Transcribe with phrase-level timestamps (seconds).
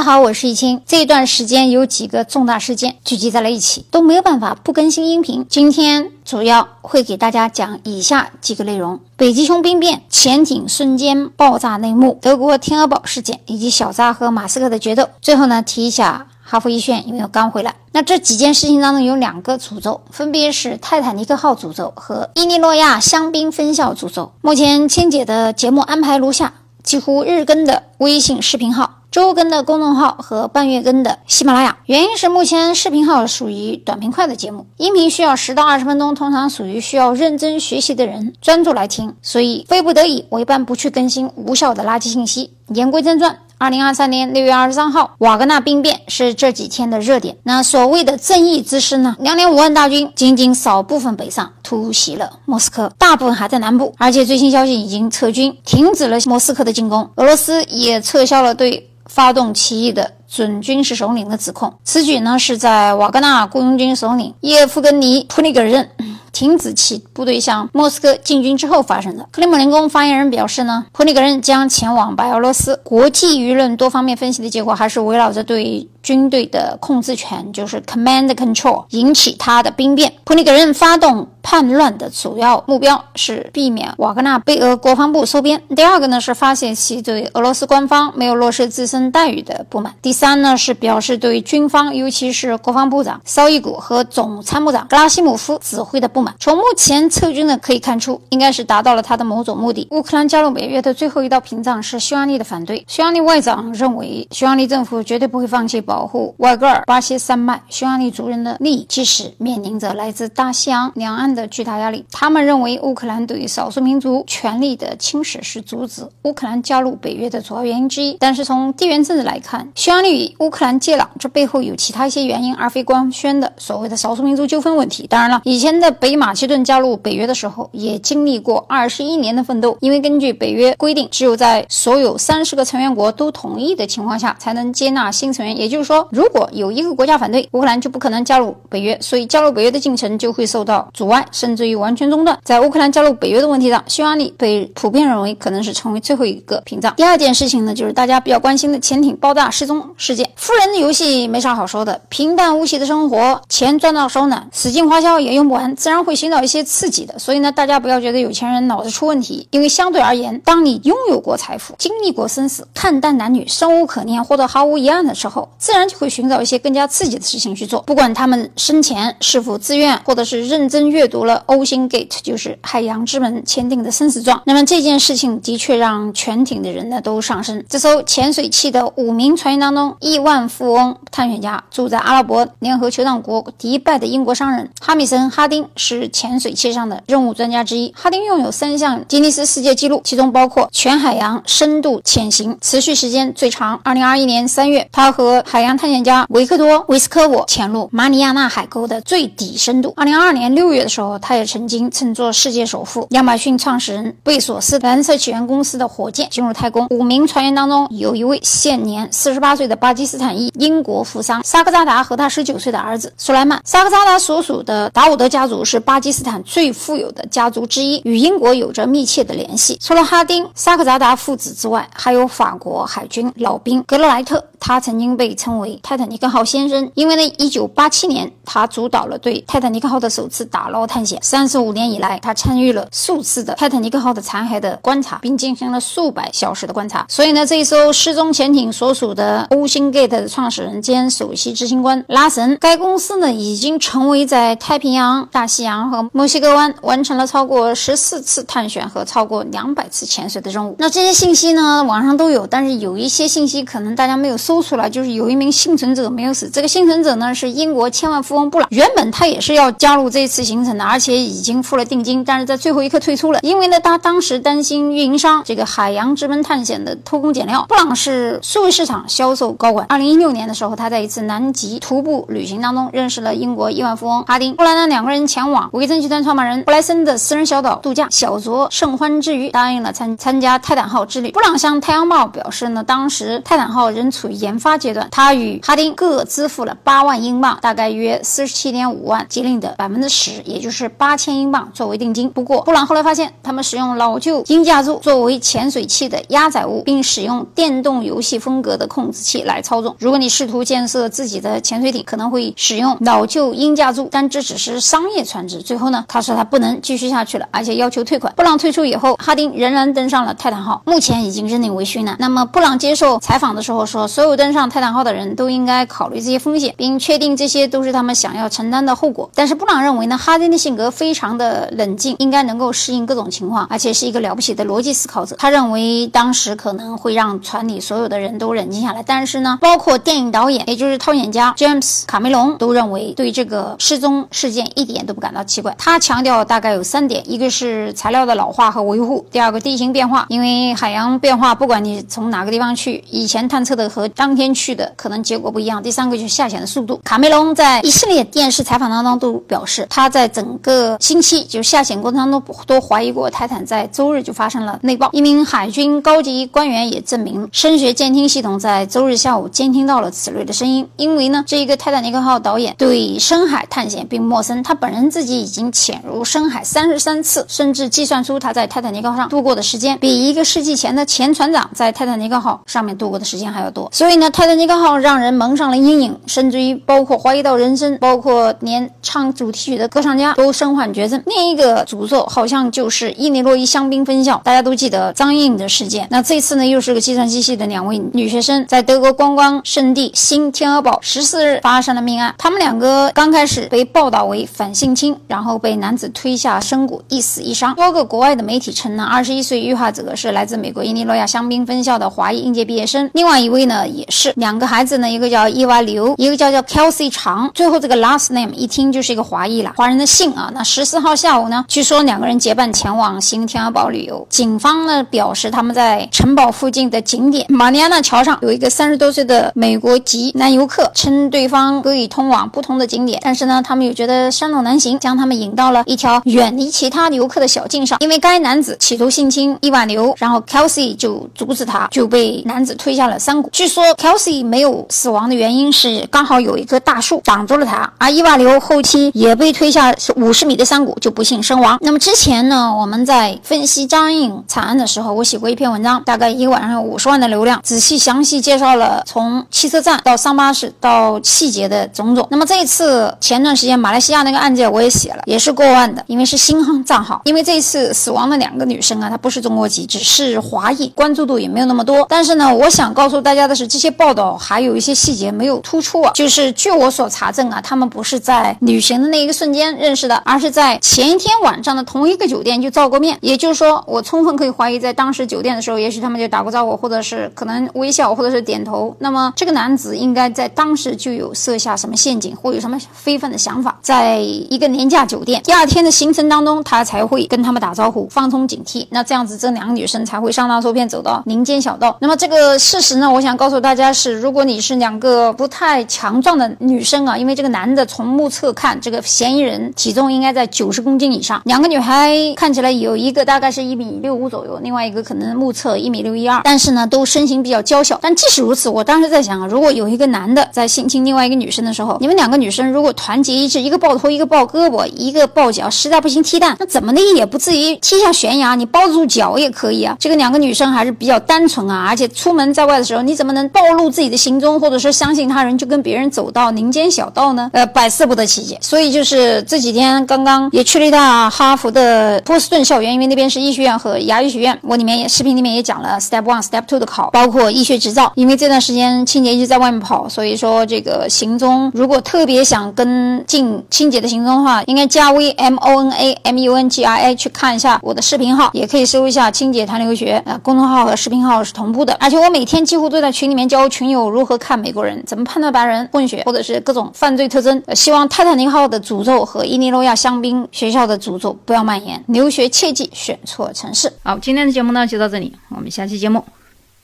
[0.00, 0.80] 大家好，我是易清。
[0.86, 5.44] 这一段时间有几个重大事件聚集在了一起，都没有办法不更新音频。
[5.46, 15.06] 今天主要会给大家讲以下几个内容：北极熊兵变、潜艇瞬间爆炸内幕、德国天鹅堡事件以及小扎和马斯克的决斗。
[15.20, 17.74] 最后呢，提一下哈佛医学院，因为我刚回来。
[17.92, 24.32] 那这几件事情当中有两个诅咒，分别是泰坦尼克号诅咒和伊利诺亚香槟分校诅咒。
[24.40, 28.99] 目前清姐的节目安排如下：几乎日更的微信视频号。
[29.10, 42.52] 周更的公众号和半月更的喜马拉雅，原因是目前视频号属于短平快的节目，音频需要十到二十分钟，通常属于需要认真学习的人专注来听，所以非不得已，我一般不去更新无效的垃圾信息。
[42.68, 43.36] 言归正传。
[43.60, 47.36] 二零二三年六月二十三号，瓦格纳兵变是这几天的热点。
[47.42, 49.14] 那所谓的正义之师呢？
[49.20, 53.94] 两点五万大军，仅仅少部分北上突袭了莫斯科，大部分还在南部。
[53.98, 57.06] 而且最新消息已经撤军，停止了莫斯科的进攻。
[57.16, 61.70] 俄罗斯也撤销了对发动起义的准军事首领的指控。
[61.84, 65.86] 此举呢，是在瓦格纳雇佣军首领叶夫根尼·普里格任。
[66.32, 69.28] 停止其部队向莫斯科进军之后发生的。
[69.30, 72.80] 克里姆林宫发言人表示呢，普里格任将前往白俄罗斯。
[72.84, 75.88] 国际舆论多方面分析的结果还是围绕着对。
[76.10, 80.12] 军队的控制权就是 command control，引起他的兵变。
[80.24, 85.62] 普里格任发动叛乱的主要目标是避免瓦格纳被俄国防部收编。
[85.76, 89.94] 第二个呢是发泄其对俄罗斯官方没有落实自身待遇的不满。
[90.02, 96.34] 第三呢是表示对军方，尤其是国防部长绍伊古和总参谋长格拉西姆夫指挥的不满。
[96.40, 99.86] 从目前撤军呢可以看出，应该是达到了他的某种目的。
[99.92, 102.84] 乌克兰加入北约的最后一道屏障是匈牙利的反对。
[102.88, 105.80] 匈牙利外长认为，匈牙利政府绝对不会放弃。
[105.80, 112.06] 保保护外格尔巴西山脉匈牙利族人的利益，即使面临着来自大西洋两岸的巨大压力。
[112.10, 118.16] 他们认为乌克兰对于少数民族权利的侵蚀是阻止乌克兰加入北约的主要原因之一。
[118.18, 125.06] 但是从地缘政治来看，匈牙利与乌克兰接壤，这背后有其他一些原因，而非官宣的所谓的少数民族纠纷问题。
[125.06, 135.79] 当然了，以前的北马其顿加入北约的时候，也经历过二十一年的奋斗，因为根据北约规定，只有在所有三十个成员国都同意的情况下，才能接纳新成员，也就。
[135.80, 142.38] 就说，如果有一个国家反对，乌克兰就不可能加入北约，所以加入北约的进程就会受到阻碍，甚至于完全中断。
[142.44, 146.94] 在乌克兰加入北约的问题上，匈牙利被普遍认为可能是成为最后一个屏障。
[146.96, 150.28] 第二件事情呢，就是大家比较关心的潜艇爆炸失踪事件。
[150.36, 157.18] 富人的游戏没啥好说的，平淡无奇的生活，钱赚到手软，使劲花销也用不完，自然会寻找一些刺激的。
[157.18, 174.42] 所以呢，大家不要觉得有钱人脑子出问题，因为相对而言，当你拥有过财富，经历过生死，看淡男女，生无可恋，或者毫无疑案的时候，自自然就会寻找一些更加刺激的事情去做，不管他们生前是否自愿，或者是认真阅读了 Ocean Gate，就是海洋之门签订的生死状。
[174.46, 177.64] 那么这件事情的确让全艇的人呢都上升。
[177.68, 187.94] 这艘潜水器的五名船员当中，亿万富翁探险家住在阿拉伯联合酋长国迪拜的英国商人哈米森·哈丁是潜水器上的任务专家之一。
[187.96, 193.80] 哈丁拥有三项吉尼斯世界纪录，其中包括全海洋深度潜行持续时间最长。
[193.84, 196.00] 二零二一年三月，他和海海洋探险。
[196.02, 199.92] 家维克多·维斯科沃潜入马里亚纳海沟的最底深度。
[199.96, 206.86] 二零二二年六月的时候，他也曾经乘坐世界首富亚马逊创始人贝索斯蓝色起源公司的火箭进入太空。
[206.88, 213.60] 五名船员当中，有一位现年四十八岁的巴基斯坦裔英国富商萨克扎达和他十九岁的儿子苏莱曼。
[213.66, 219.76] 萨克扎达所属的达伍德家族是巴基斯坦最富有的家族之一，与英国有着密切的联系。
[219.82, 225.78] 除了哈丁·萨克扎达父子之外，还有法国海军老兵格勒莱特，他曾经被称称为。
[225.82, 231.18] 泰坦尼克号先生，因为呢，一九八七年他主导了对泰坦尼克号的首次打捞探险。
[231.22, 237.04] 三十五年以来，他参与了数次的泰坦尼克号的残骸的观察，并进行了数百小时的观察。
[237.08, 250.76] 所以呢，这一艘失踪潜艇所属的 Ocean Gate 的创始人兼首席执行官拉神，该公司呢已经成为在太平洋、大西洋和墨西哥湾完成了超过十四次探险和超过两百次潜水的任务。
[250.78, 256.50] 那这些信息呢，网上都有，但是有一些信息可能大家没有搜出来，就是有一名幸存者没有死。
[256.52, 267.64] 这个幸存者呢是英国千万富翁布朗，原本他也是要加入这次行程的，而且已经付了定金，但是在最后一刻退出了，因为呢他当时担心运营商这个海洋之门探险的偷工减料。
[267.66, 281.30] 布朗是数位市场销售高管，二零一六年的时候，他在一次南极徒步旅行当中认识了英国亿万富翁哈丁，后来呢两个人前往维珍集团创办人布莱森的私人小岛度假，小酌甚欢之余，答应了参参加泰坦号之旅。
[281.30, 292.30] 布朗向太阳报表示呢，当时泰坦号仍处于研发阶段，他与哈丁各支付了八万英镑，大概约四十七点五万吉林的百分之十，也就是八千英镑作为定金。
[292.30, 299.94] 不过，布朗后来发现，他们使用老旧鹰架柱作为潜水器的压载物，并使用电动游戏风格的控制器来操纵。
[299.98, 305.60] 如果你试图建设自己的潜水艇，可能会使用老旧鹰架柱，但这只是商业船只。
[305.60, 308.32] 最后呢，他说他不能继续下去了，而且要求退款。
[308.36, 312.16] 布朗退出以后，哈丁仍然登上了泰坦号，目前已经认定为殉难。
[312.18, 319.30] 那么，布朗接受采访的时候说，所有登上泰坦号的人人都应该考虑这些风险，并确定这些都是他们想要承担的后果。
[319.34, 325.36] 但是，布朗认为呢，哈丁的性格非常的冷静，应该能够适应各种情况，而且是一个了不起的逻辑思考者。
[325.38, 329.02] 他认为当时可能会让船里所有的人都冷静下来。
[329.06, 335.74] 但是呢，包括电影导演，也就是套演家 James 卡梅隆都认为对这个失踪事件一点都不感到奇怪。
[335.78, 345.82] 他强调大概有三点：一个是材料的老化和维护；第二个地形变化，因为海洋变化，不管你从哪个地方去，以前探测的和当天去的可能结果不一样。
[345.82, 346.98] 第三个就是下潜的速度。
[347.04, 355.10] 卡梅隆在一系列电视采访当中都表示，他在整个星期就下潜过程当中都怀疑过泰坦在周日就发生了内爆。
[355.12, 360.88] 一名海军高级官员也证明，声学监听系统在周日下午监听到了此类的声音。
[360.96, 373.88] 因为呢，这一个泰坦尼克号导演对深海探险并不陌生，他本人自己已经潜入深海三十三次，甚至计算出他在泰坦尼克号上度过的时间，比一个世纪前的前船长在泰坦尼克号上面度过的时间还要多。
[373.92, 381.22] 所以呢，泰坦尼克号让人蒙上了阴影，甚至于包括怀疑到人生，包括连唱主题曲的歌唱家都身患绝症。
[381.26, 386.06] 另一个诅咒好像就是伊利诺伊香槟分校，大家都记得张颖的事件。
[386.10, 392.34] 那这次呢，又是个计算机系的两位女学生在德国观光圣地新天鹅堡十四日发生了命案。
[392.38, 397.74] 他们两个刚开始被报道为反性侵，然后被男子推下深谷，一死一伤。
[397.74, 407.50] 多个国外的媒体称呢，二十一岁遇害者是来自美国伊利诺亚香槟分校的华裔应届毕业生，另外一位呢也是两个孩孩子呢，一个叫伊娃刘，一个叫叫 Kelsey 长。
[407.54, 410.50] 最后这个 last name 一听就是一个华裔了，华人的姓啊。
[410.54, 414.26] 那十四号下午呢，据说两个人结伴前往新天鹅堡旅游。
[414.30, 427.98] 警方呢表示，他们在城堡附近的景点马尼亚纳桥上有一个三十多岁的美国籍男游客，称对方可以通往不同的景点，但是呢，他们又觉得山路难行，将他们引到了一条远离其他游客的小径上。
[428.00, 433.50] 因为该男子企图性侵伊万流，然后 Kelsey 就阻止他，就被男子推下了山谷。
[433.52, 441.78] 据说 Kelsey 没有死亡的原因是刚好有一棵大树挡住了他，而伊万流后期也被推下五十米的山谷，就不幸身亡。
[441.80, 452.26] 那么之前呢，我们在分析张颖惨案的时候，我写过一篇文章，大概一个晚上有五十万的流量，仔细详细介绍了从汽车站到桑巴士到细节的种种。
[452.30, 457.22] 那么这一次前段时间马来西亚那个案件我也写了，也是过万的，因为是新账号。
[457.24, 462.06] 因为这一次死亡的两个女生啊，她不是中国籍，只是华裔，关注度也没有那么多。
[462.08, 466.12] 但是呢，我想告诉大家的是，这些报道还还有一些细节没有突出啊。
[466.14, 473.16] 就是据我所查证啊，他们不是在旅行的那一个瞬间认识的，而是在前一天晚上的同一个酒店就照过面。
[473.22, 478.94] 也就是说，我充分可以怀疑，在当时酒店的时候，也许他们就打过招呼，或者是可能微笑，或者是点头。
[478.98, 488.86] 那么这个男子应该在当时就有设下什么陷阱，或有什么非分的想法，在一个廉价酒店，第二天的行程当中，他才会跟他们打招呼，放松警惕。
[488.90, 491.96] 那这样子，这两个女生才会上当受骗，走到林间小道。
[492.00, 501.42] 那么这个事实呢，我想告诉大家是，如果你是两个不太强壮的女生啊，因为这个男的从目测看，这个嫌疑人体重应该在九十公斤以上。
[501.44, 507.98] 两个女孩看起来有一个大概是一米六五左右，另外一个可能目测一米六一二，但是呢，都身形比较娇小。
[508.00, 519.96] 但即使如此，我当时在想啊，如果有一个男的在性侵另外一个女生的时候，你们两个女生如果团结一致，一个抱头，一个抱胳膊，一个抱脚，实在不行踢蛋，那怎么的也不至于踢下悬崖，你抱住脚也可以啊。
[520.00, 527.50] 这个两个女生还是比较单纯啊，而且出门在外的时候，你怎么能暴露自己的行踪，或者说相信他人就跟别人走到林间小道呢？
[527.52, 528.58] 呃，百思不得其解。
[528.60, 534.58] 所以就是这几天刚刚也去了一趟哈佛的波士顿校园，因为那边是医学院和牙医学院。
[534.62, 538.12] 我里面也视频里面也讲了 Step One、Step Two 的考，包括医学执照。
[538.16, 551.96] 因为这段时间清洁一直在外面跑，所以说这个行踪如果特别想跟进清洁的行踪的话，应该加微 M O N A M U N G I A 去看一下我的视频号，也可以搜一下清洁谈留学，呃，公众号和视频号是同步的。
[552.00, 557.62] 而且我每天几乎都在群里面教群友如何看美国人，怎么判断白人混血或者是各种犯罪特征。
[557.74, 563.92] 希望泰坦尼克号的诅咒和伊利诺亚香槟学校的诅咒不要蔓延，留学切记选错城市。
[564.02, 566.24] 好，今天的节目呢就到这里，我们下期节目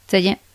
[0.07, 0.46] 再见。